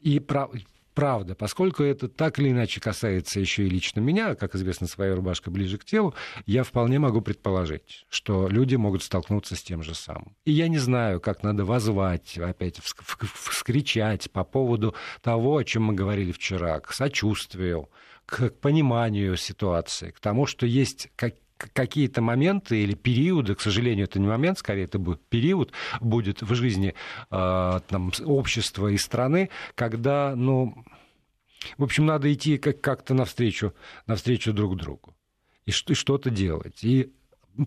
[0.00, 0.50] И прав,
[0.96, 5.50] правда, поскольку это так или иначе касается еще и лично меня, как известно, своя рубашка
[5.50, 6.14] ближе к телу,
[6.46, 10.34] я вполне могу предположить, что люди могут столкнуться с тем же самым.
[10.46, 15.94] И я не знаю, как надо возвать, опять вскричать по поводу того, о чем мы
[15.94, 17.90] говорили вчера, к сочувствию,
[18.24, 24.18] к пониманию ситуации, к тому, что есть как какие-то моменты или периоды, к сожалению, это
[24.18, 26.94] не момент, скорее это будет период, будет в жизни
[27.30, 30.84] э, там, общества и страны, когда, ну,
[31.78, 33.74] в общем, надо идти как- как-то навстречу,
[34.06, 35.16] навстречу друг другу
[35.64, 36.84] и что-то делать.
[36.84, 37.12] И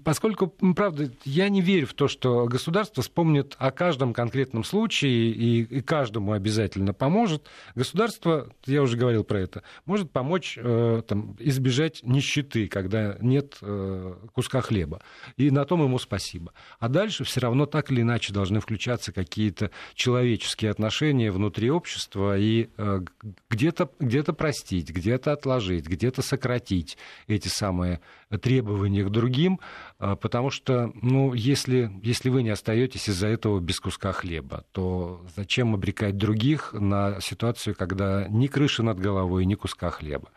[0.04, 5.62] поскольку, правда, я не верю в то, что государство вспомнит о каждом конкретном случае и,
[5.64, 7.48] и каждому обязательно поможет.
[7.76, 14.16] Государство, я уже говорил про это, может помочь э, там, избежать нищеты, когда нет э,
[14.34, 15.02] куска хлеба.
[15.38, 16.54] И на том ему спасибо.
[16.80, 22.70] А дальше все равно так или иначе должны включаться какие-то человеческие отношения внутри общества и
[22.78, 23.02] э,
[23.50, 26.98] где-то где простить, где-то отложить, где-то сократить
[27.28, 28.02] эти самые
[28.42, 29.60] требования к другим,
[29.98, 35.74] потому что, ну, если, если вы не остаетесь из-за этого без куска хлеба, то зачем
[35.74, 40.30] обрекать других на ситуацию, когда ни крыши над головой, ни куска хлеба?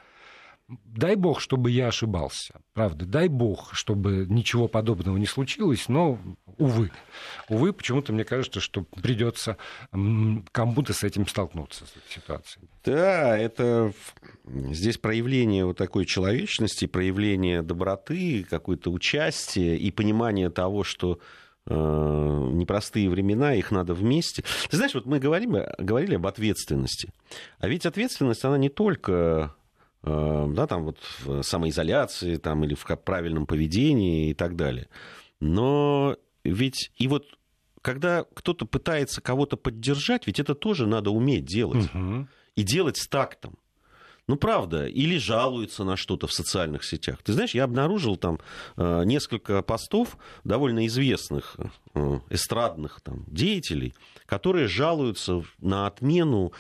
[0.85, 2.61] Дай бог, чтобы я ошибался.
[2.75, 6.19] Правда, дай бог, чтобы ничего подобного не случилось, но,
[6.59, 6.91] увы.
[7.49, 9.57] Увы, почему-то мне кажется, что придется
[9.91, 12.69] кому-то с этим столкнуться, с этой ситуацией.
[12.85, 13.93] Да, это
[14.45, 21.19] здесь проявление вот такой человечности, проявление доброты, какое-то участие и понимание того, что
[21.67, 24.45] э, непростые времена, их надо вместе.
[24.69, 27.13] Ты знаешь, вот мы говорим, говорили об ответственности.
[27.59, 29.55] А ведь ответственность, она не только
[30.03, 34.89] да, там вот в самоизоляции там, или в правильном поведении и так далее.
[35.41, 37.27] Но ведь и вот
[37.83, 41.93] когда кто-то пытается кого-то поддержать, ведь это тоже надо уметь делать.
[41.95, 42.29] Угу.
[42.55, 43.59] И делать с тактом.
[44.29, 47.21] Ну, правда, или жалуются на что-то в социальных сетях.
[47.25, 48.39] Ты знаешь, я обнаружил там
[48.77, 51.57] э, несколько постов довольно известных
[51.95, 53.95] э, эстрадных там, деятелей,
[54.27, 56.53] которые жалуются на отмену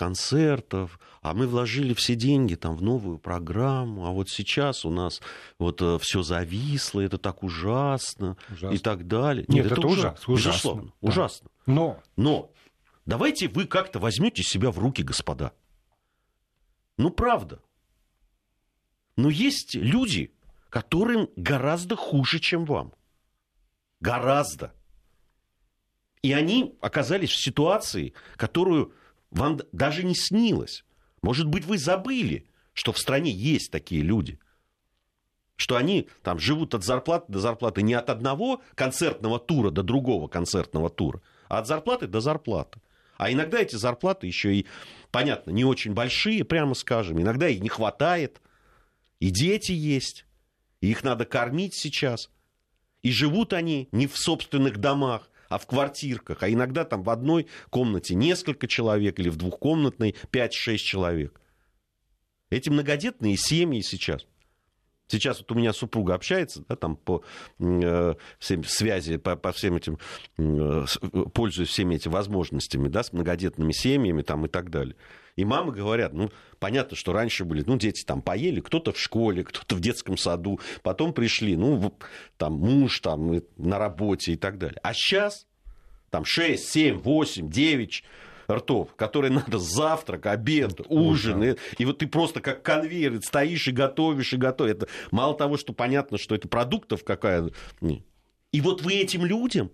[0.00, 5.20] концертов, а мы вложили все деньги там в новую программу, а вот сейчас у нас
[5.58, 8.74] вот э, все зависло, это так ужасно, ужасно.
[8.74, 9.44] и так далее.
[9.46, 10.32] Нет, Нет это, это ужасно.
[10.32, 11.08] Безусловно, да.
[11.08, 11.50] ужасно.
[11.66, 12.02] Но...
[12.16, 12.50] Но
[13.04, 15.52] давайте вы как-то возьмете себя в руки, господа.
[16.96, 17.60] Ну, правда.
[19.16, 20.32] Но есть люди,
[20.70, 22.94] которым гораздо хуже, чем вам.
[24.00, 24.72] Гораздо.
[26.22, 28.94] И они оказались в ситуации, которую
[29.30, 30.84] вам даже не снилось.
[31.22, 34.38] Может быть, вы забыли, что в стране есть такие люди.
[35.56, 40.26] Что они там живут от зарплаты до зарплаты не от одного концертного тура до другого
[40.28, 42.80] концертного тура, а от зарплаты до зарплаты.
[43.18, 44.66] А иногда эти зарплаты еще и,
[45.10, 47.20] понятно, не очень большие, прямо скажем.
[47.20, 48.40] Иногда их не хватает.
[49.18, 50.24] И дети есть.
[50.80, 52.30] И их надо кормить сейчас.
[53.02, 57.48] И живут они не в собственных домах, а в квартирках, а иногда там в одной
[57.70, 61.40] комнате несколько человек или в двухкомнатной 5-6 человек.
[62.50, 64.26] Эти многодетные семьи сейчас.
[65.08, 67.24] Сейчас вот у меня супруга общается, да, там по
[67.58, 69.98] э, всем связи, по, по всем этим,
[70.38, 70.84] э,
[71.34, 74.94] пользуясь всеми этими возможностями, да, с многодетными семьями там и так далее.
[75.36, 79.44] И мамы говорят, ну, понятно, что раньше были, ну, дети там поели, кто-то в школе,
[79.44, 81.96] кто-то в детском саду, потом пришли, ну,
[82.36, 84.78] там, муж там на работе и так далее.
[84.82, 85.46] А сейчас
[86.10, 88.04] там 6, 7, 8, 9
[88.50, 91.42] ртов, которые надо завтрак, обед, ужин.
[91.42, 94.74] И, и вот ты просто как конвейер стоишь и готовишь, и готовишь.
[94.74, 97.50] Это мало того, что понятно, что это продуктов какая...
[98.52, 99.70] И вот вы этим людям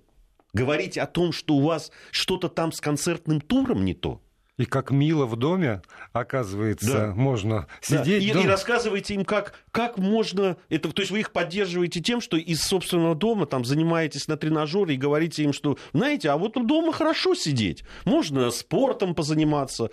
[0.53, 4.21] говорите о том, что у вас что-то там с концертным туром не то.
[4.59, 7.15] И как мило в доме, оказывается, да.
[7.15, 8.33] можно сидеть.
[8.33, 8.41] Да.
[8.41, 10.91] И, и рассказываете им, как, как можно это.
[10.93, 14.99] То есть вы их поддерживаете тем, что из собственного дома там занимаетесь на тренажере и
[14.99, 17.85] говорите им, что, знаете, а вот дома хорошо сидеть.
[18.07, 19.91] Можно спортом позаниматься.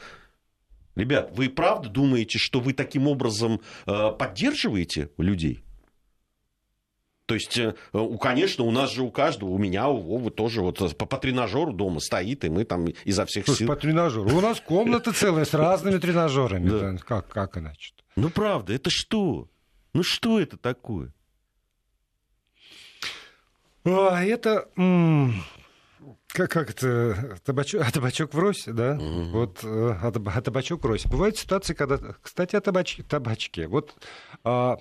[0.95, 5.63] Ребят, вы правда думаете, что вы таким образом э, поддерживаете людей?
[7.33, 7.73] То есть, э,
[8.21, 11.73] конечно, у нас же у каждого, у меня, у Вовы тоже вот по, по тренажеру
[11.73, 13.67] дома стоит, и мы там изо всех Слушай, сил...
[13.69, 14.29] по тренажеру?
[14.29, 16.69] У нас комната целая с разными тренажерами.
[16.69, 16.95] Да.
[17.03, 17.95] Как, как иначе?
[18.15, 19.49] Ну, правда, это что?
[19.95, 21.11] Ну, что это такое?
[23.83, 24.67] А, это...
[26.27, 27.39] Как, как это?
[27.43, 28.93] Табачок, а табачок врозь, да?
[28.93, 29.23] Угу.
[29.31, 31.07] Вот, а, а табачок врозь.
[31.07, 31.97] Бывают ситуации, когда...
[32.21, 33.01] Кстати, о табачке.
[33.01, 33.67] табачке.
[33.67, 33.95] Вот...
[34.43, 34.77] А,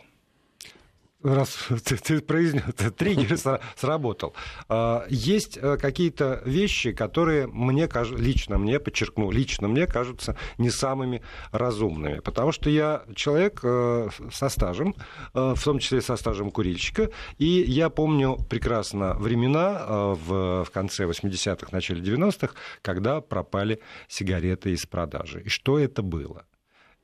[1.22, 2.64] раз ты, ты произнес,
[2.96, 3.38] триггер
[3.76, 4.34] сработал.
[4.68, 11.22] А, есть э, какие-то вещи, которые мне лично мне, подчеркну, лично мне кажутся не самыми
[11.50, 12.20] разумными.
[12.20, 14.94] Потому что я человек э, со стажем,
[15.34, 21.68] э, в том числе со стажем курильщика, и я помню прекрасно времена в конце 80-х,
[21.72, 25.42] начале 90-х, когда пропали сигареты из продажи.
[25.42, 26.44] И что это было?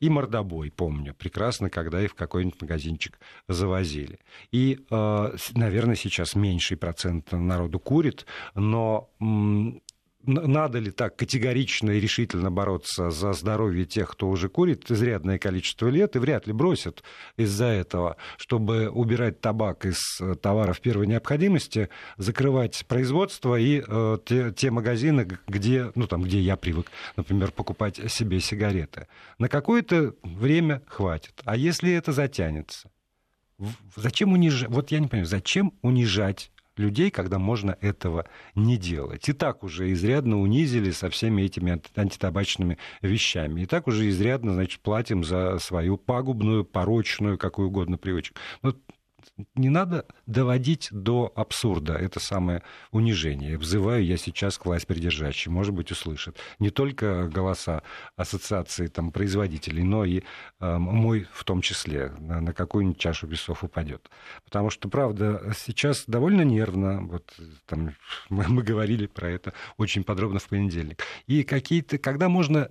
[0.00, 4.20] И мордобой, помню, прекрасно, когда их в какой-нибудь магазинчик завозили.
[4.52, 9.10] И, э, наверное, сейчас меньший процент народу курит, но
[10.28, 15.88] надо ли так категорично и решительно бороться за здоровье тех, кто уже курит изрядное количество
[15.88, 17.02] лет, и вряд ли бросят
[17.36, 21.88] из-за этого, чтобы убирать табак из э, товаров первой необходимости,
[22.18, 27.98] закрывать производство и э, те, те магазины, где, ну, там, где я привык, например, покупать
[28.12, 29.06] себе сигареты.
[29.38, 31.40] На какое-то время хватит.
[31.44, 32.90] А если это затянется?
[33.96, 34.68] Зачем унижать?
[34.68, 39.28] Вот я не понимаю, зачем унижать людей, когда можно этого не делать.
[39.28, 43.62] И так уже изрядно унизили со всеми этими антитабачными вещами.
[43.62, 48.36] И так уже изрядно, значит, платим за свою пагубную, порочную, какую угодно привычку.
[48.62, 48.74] Но
[49.54, 53.58] не надо доводить до абсурда это самое унижение.
[53.58, 56.36] Взываю я сейчас к власть придержащей, может быть, услышат.
[56.58, 57.82] Не только голоса
[58.16, 60.22] ассоциации там, производителей, но и
[60.60, 64.10] э, мой в том числе на, на какую-нибудь чашу весов упадет.
[64.44, 67.32] Потому что, правда, сейчас довольно нервно, вот
[67.66, 67.94] там,
[68.28, 71.02] мы, мы говорили про это очень подробно в понедельник.
[71.26, 72.70] И какие-то, когда можно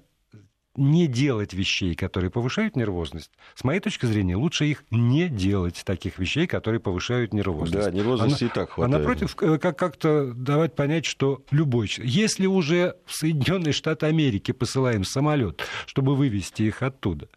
[0.78, 3.32] не делать вещей, которые повышают нервозность.
[3.56, 7.86] С моей точки зрения, лучше их не делать, таких вещей, которые повышают нервозность.
[7.86, 8.96] Да, нервозности а, и так хватает.
[8.96, 11.90] А напротив, э, как- как-то давать понять, что любой...
[11.98, 17.28] Если уже в Соединенные Штаты Америки посылаем самолет, чтобы вывести их оттуда,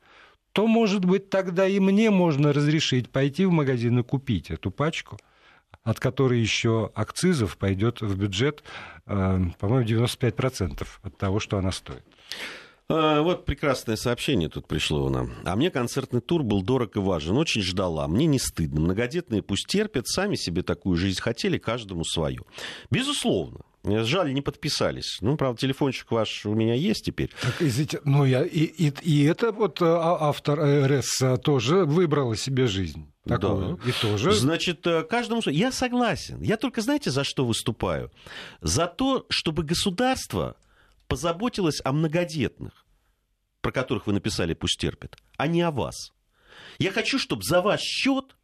[0.53, 5.19] то, может быть, тогда и мне можно разрешить пойти в магазин и купить эту пачку,
[5.83, 8.63] от которой еще акцизов пойдет в бюджет,
[9.07, 12.05] э, по-моему, 95% от того, что она стоит.
[12.91, 15.31] А, вот прекрасное сообщение тут пришло нам.
[15.45, 17.37] А мне концертный тур был дорог и важен.
[17.37, 18.09] Очень ждала.
[18.09, 18.81] Мне не стыдно.
[18.81, 20.09] Многодетные пусть терпят.
[20.09, 21.59] Сами себе такую жизнь хотели.
[21.59, 22.47] Каждому свою.
[22.91, 23.61] Безусловно.
[23.85, 25.19] Жаль, не подписались.
[25.21, 27.31] Ну, правда, телефончик ваш у меня есть теперь.
[27.41, 32.67] Так, извините, ну я и, и, и это вот а, автор РС тоже выбрала себе
[32.67, 33.07] жизнь.
[33.27, 33.79] Такую.
[33.83, 33.89] Да.
[33.89, 34.33] И тоже.
[34.33, 35.41] Значит, э, каждому...
[35.47, 36.43] Я согласен.
[36.43, 38.11] Я только, знаете, за что выступаю?
[38.61, 40.57] За то, чтобы государство
[41.11, 42.87] позаботилась о многодетных,
[43.61, 46.13] про которых вы написали «пусть терпят», а не о вас.
[46.79, 48.37] Я хочу, чтобы за ваш счет,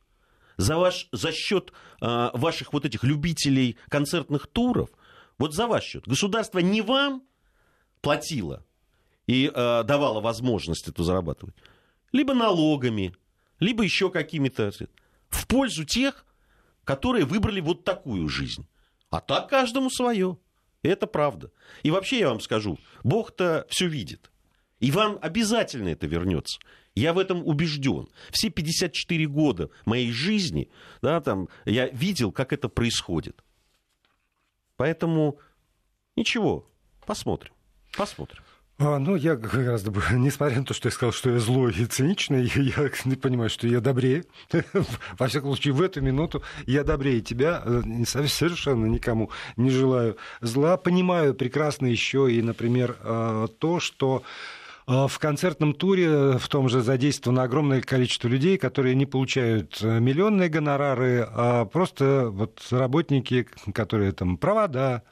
[0.57, 4.91] за, ваш, за счет э, ваших вот этих любителей концертных туров,
[5.39, 7.23] вот за ваш счет, государство не вам
[8.01, 8.67] платило
[9.29, 11.55] и э, давало возможность это зарабатывать,
[12.11, 13.14] либо налогами,
[13.61, 14.73] либо еще какими-то
[15.29, 16.27] в пользу тех,
[16.83, 18.67] которые выбрали вот такую жизнь.
[19.11, 20.37] А так каждому свое.
[20.87, 21.51] Это правда.
[21.82, 24.30] И вообще я вам скажу, Бог-то все видит.
[24.78, 26.61] И вам обязательно это вернется.
[26.95, 28.09] Я в этом убежден.
[28.30, 30.70] Все 54 года моей жизни,
[31.03, 33.43] да, там, я видел, как это происходит.
[34.76, 35.39] Поэтому
[36.14, 36.70] ничего,
[37.05, 37.53] посмотрим.
[37.97, 38.43] Посмотрим.
[38.79, 42.45] А, ну, я гораздо, несмотря на то, что я сказал, что я злой и циничный,
[42.55, 44.24] я, понимаю, что я добрее.
[45.18, 50.77] Во всяком случае, в эту минуту я добрее тебя, э, совершенно никому не желаю зла.
[50.77, 54.22] Понимаю прекрасно еще и, например, э, то, что
[54.87, 60.51] э, в концертном туре в том же задействовано огромное количество людей, которые не получают миллионные
[60.51, 65.03] гонорары, а просто вот работники, которые там провода,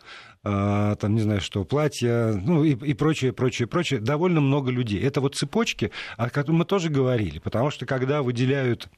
[0.44, 5.02] там, не знаю, что, платья, ну и, и прочее, прочее, прочее, довольно много людей.
[5.02, 8.88] Это вот цепочки, о которых мы тоже говорили, потому что когда выделяют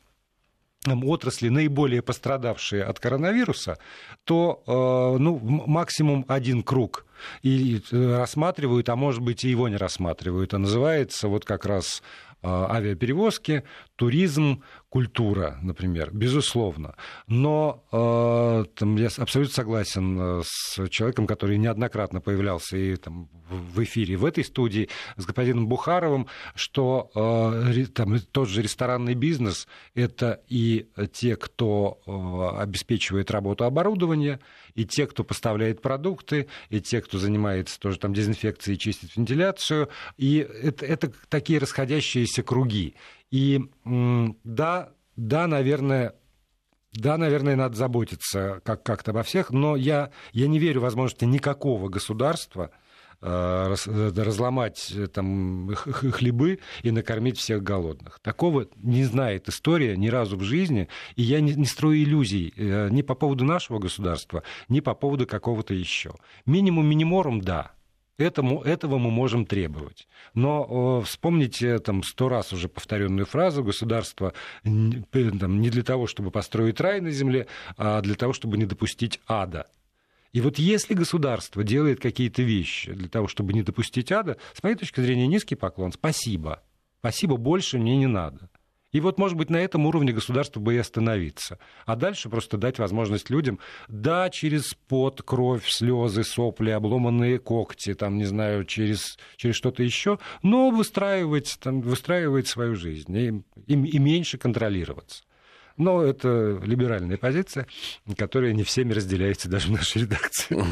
[0.86, 3.78] отрасли, наиболее пострадавшие от коронавируса,
[4.24, 7.06] то э, ну, максимум один круг
[7.42, 10.54] и э, рассматривают, а может быть и его не рассматривают.
[10.54, 12.02] А называется вот как раз
[12.42, 13.64] авиаперевозки,
[13.96, 16.94] туризм, культура, например, безусловно.
[17.26, 23.82] Но э, там, я абсолютно согласен э, с человеком, который неоднократно появлялся и там, в
[23.84, 30.40] эфире в этой студии с господином Бухаровым, что э, там, тот же ресторанный бизнес– это
[30.48, 34.40] и те, кто э, обеспечивает работу оборудования,
[34.76, 39.88] и те, кто поставляет продукты, и те, кто занимается тоже там дезинфекцией, чистит вентиляцию.
[40.16, 42.94] И это, это такие расходящиеся круги.
[43.30, 46.14] И да, да, наверное,
[46.92, 51.24] да, наверное, надо заботиться как- как-то обо всех, но я, я не верю в возможности
[51.24, 52.70] никакого государства
[53.20, 58.20] разломать э, там, хлебы и накормить всех голодных.
[58.20, 62.88] Такого не знает история ни разу в жизни, и я не, не строю иллюзий э,
[62.90, 66.14] ни по поводу нашего государства, ни по поводу какого-то еще.
[66.44, 67.72] Минимум миниморум, да,
[68.18, 70.08] Этому, этого мы можем требовать.
[70.32, 76.30] Но э, вспомните там сто раз уже повторенную фразу государство там, не для того, чтобы
[76.30, 77.46] построить рай на земле,
[77.76, 79.66] а для того, чтобы не допустить ада.
[80.32, 84.76] И вот если государство делает какие-то вещи для того, чтобы не допустить ада, с моей
[84.76, 86.62] точки зрения, низкий поклон, спасибо.
[87.00, 88.50] Спасибо, больше мне не надо.
[88.92, 91.58] И вот, может быть, на этом уровне государство бы и остановиться.
[91.84, 93.58] А дальше просто дать возможность людям,
[93.88, 100.18] да, через пот, кровь, слезы, сопли, обломанные когти, там, не знаю, через, через что-то еще,
[100.42, 105.24] но выстраивать, там, выстраивать свою жизнь и, и, и меньше контролироваться.
[105.76, 107.66] Но это либеральная позиция,
[108.16, 110.56] которая не всеми разделяется даже в нашей редакции.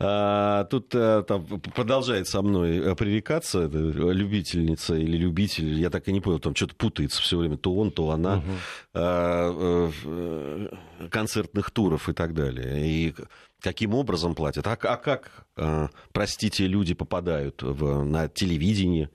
[0.00, 6.12] А, тут а, там, продолжает со мной э, пререкаться любительница или любитель, я так и
[6.12, 8.50] не понял, там что-то путается все время, то он, то она, угу.
[8.94, 12.84] а, а, концертных туров и так далее.
[12.84, 13.14] И
[13.60, 14.66] каким образом платят?
[14.66, 19.10] А, а как, а, простите, люди попадают в, на телевидение?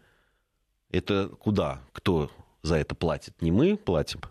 [0.91, 1.81] Это куда?
[1.91, 2.31] Кто
[2.61, 3.41] за это платит?
[3.41, 4.21] Не мы платим?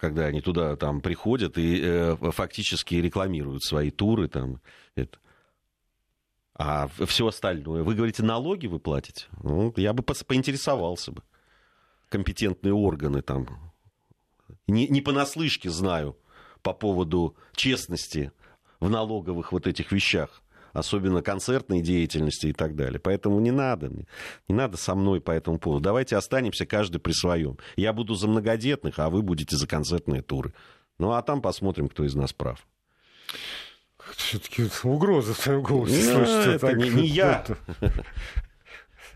[0.00, 4.60] когда они туда там приходят и э, фактически рекламируют свои туры там.
[4.94, 5.18] Это.
[6.54, 9.26] А все остальное, вы говорите, налоги вы платите?
[9.42, 11.22] Ну, я бы поинтересовался бы.
[12.08, 13.72] Компетентные органы там.
[14.66, 16.16] Не, не понаслышке знаю
[16.62, 18.32] по поводу честности
[18.78, 20.42] в налоговых вот этих вещах
[20.72, 23.00] особенно концертной деятельности и так далее.
[23.00, 23.90] Поэтому не надо,
[24.48, 25.84] не надо со мной по этому поводу.
[25.84, 27.58] Давайте останемся каждый при своем.
[27.76, 30.52] Я буду за многодетных, а вы будете за концертные туры.
[30.98, 32.66] Ну, а там посмотрим, кто из нас прав.
[34.16, 36.50] Все-таки угроза в твоем голосе ну, слышится.
[36.50, 37.44] Это так, не, не я.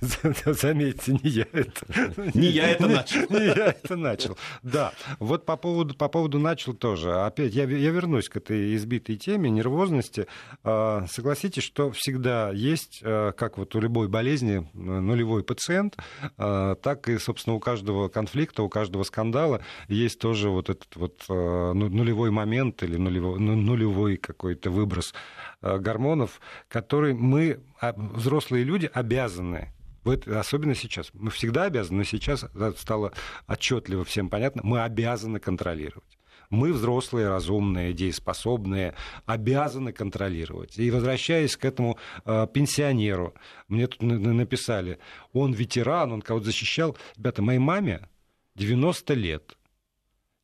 [0.46, 1.86] Заметьте, не я это.
[2.34, 3.20] Не я это начал.
[3.30, 4.36] Не я это начал.
[4.62, 4.92] Да.
[5.18, 7.12] Вот по поводу, по поводу начал тоже.
[7.22, 10.26] Опять я, я вернусь к этой избитой теме нервозности.
[10.62, 15.96] А, согласитесь, что всегда есть, а, как вот у любой болезни, нулевой пациент,
[16.36, 21.24] а, так и, собственно, у каждого конфликта, у каждого скандала есть тоже вот этот вот
[21.28, 25.14] ну, нулевой момент или нулевой, ну, нулевой какой-то выброс
[25.62, 29.72] гормонов, который мы, взрослые люди, обязаны
[30.12, 31.10] особенно сейчас.
[31.14, 32.46] Мы всегда обязаны, но сейчас
[32.76, 33.12] стало
[33.46, 36.18] отчетливо всем понятно, мы обязаны контролировать.
[36.50, 38.94] Мы, взрослые, разумные, дееспособные,
[39.26, 40.78] обязаны контролировать.
[40.78, 43.34] И возвращаясь к этому э, пенсионеру,
[43.68, 44.98] мне тут написали,
[45.32, 46.96] он ветеран, он кого-то защищал.
[47.16, 48.08] Ребята, моей маме
[48.56, 49.56] 90 лет.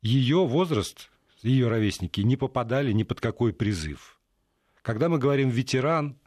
[0.01, 1.11] Ее возраст,
[1.43, 4.19] ее ровесники не попадали ни под какой призыв.
[4.81, 6.17] Когда мы говорим ветеран,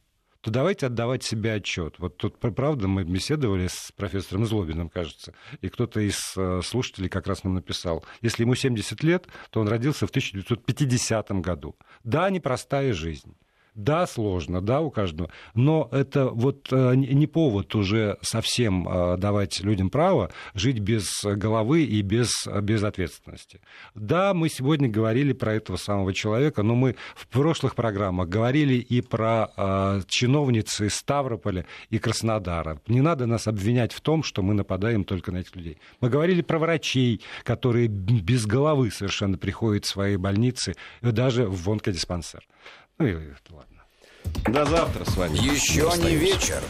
[0.44, 1.98] то давайте отдавать себе отчет.
[1.98, 5.32] Вот тут, правда, мы беседовали с профессором Злобиным, кажется,
[5.62, 9.68] и кто-то из э, слушателей как раз нам написал, если ему 70 лет, то он
[9.68, 11.76] родился в 1950 году.
[12.04, 13.34] Да, непростая жизнь.
[13.74, 15.30] Да, сложно, да, у каждого.
[15.54, 21.82] Но это вот э, не повод уже совсем э, давать людям право жить без головы
[21.82, 22.30] и без,
[22.62, 23.60] без ответственности.
[23.96, 29.00] Да, мы сегодня говорили про этого самого человека, но мы в прошлых программах говорили и
[29.00, 32.80] про э, чиновницы из Ставрополя и Краснодара.
[32.86, 35.78] Не надо нас обвинять в том, что мы нападаем только на этих людей.
[36.00, 42.46] Мы говорили про врачей, которые без головы совершенно приходят в свои больницы, даже в онкодиспансер.
[42.98, 43.14] Ну и
[43.50, 43.82] ладно.
[44.46, 45.36] До завтра с вами.
[45.36, 46.62] Еще не вечер.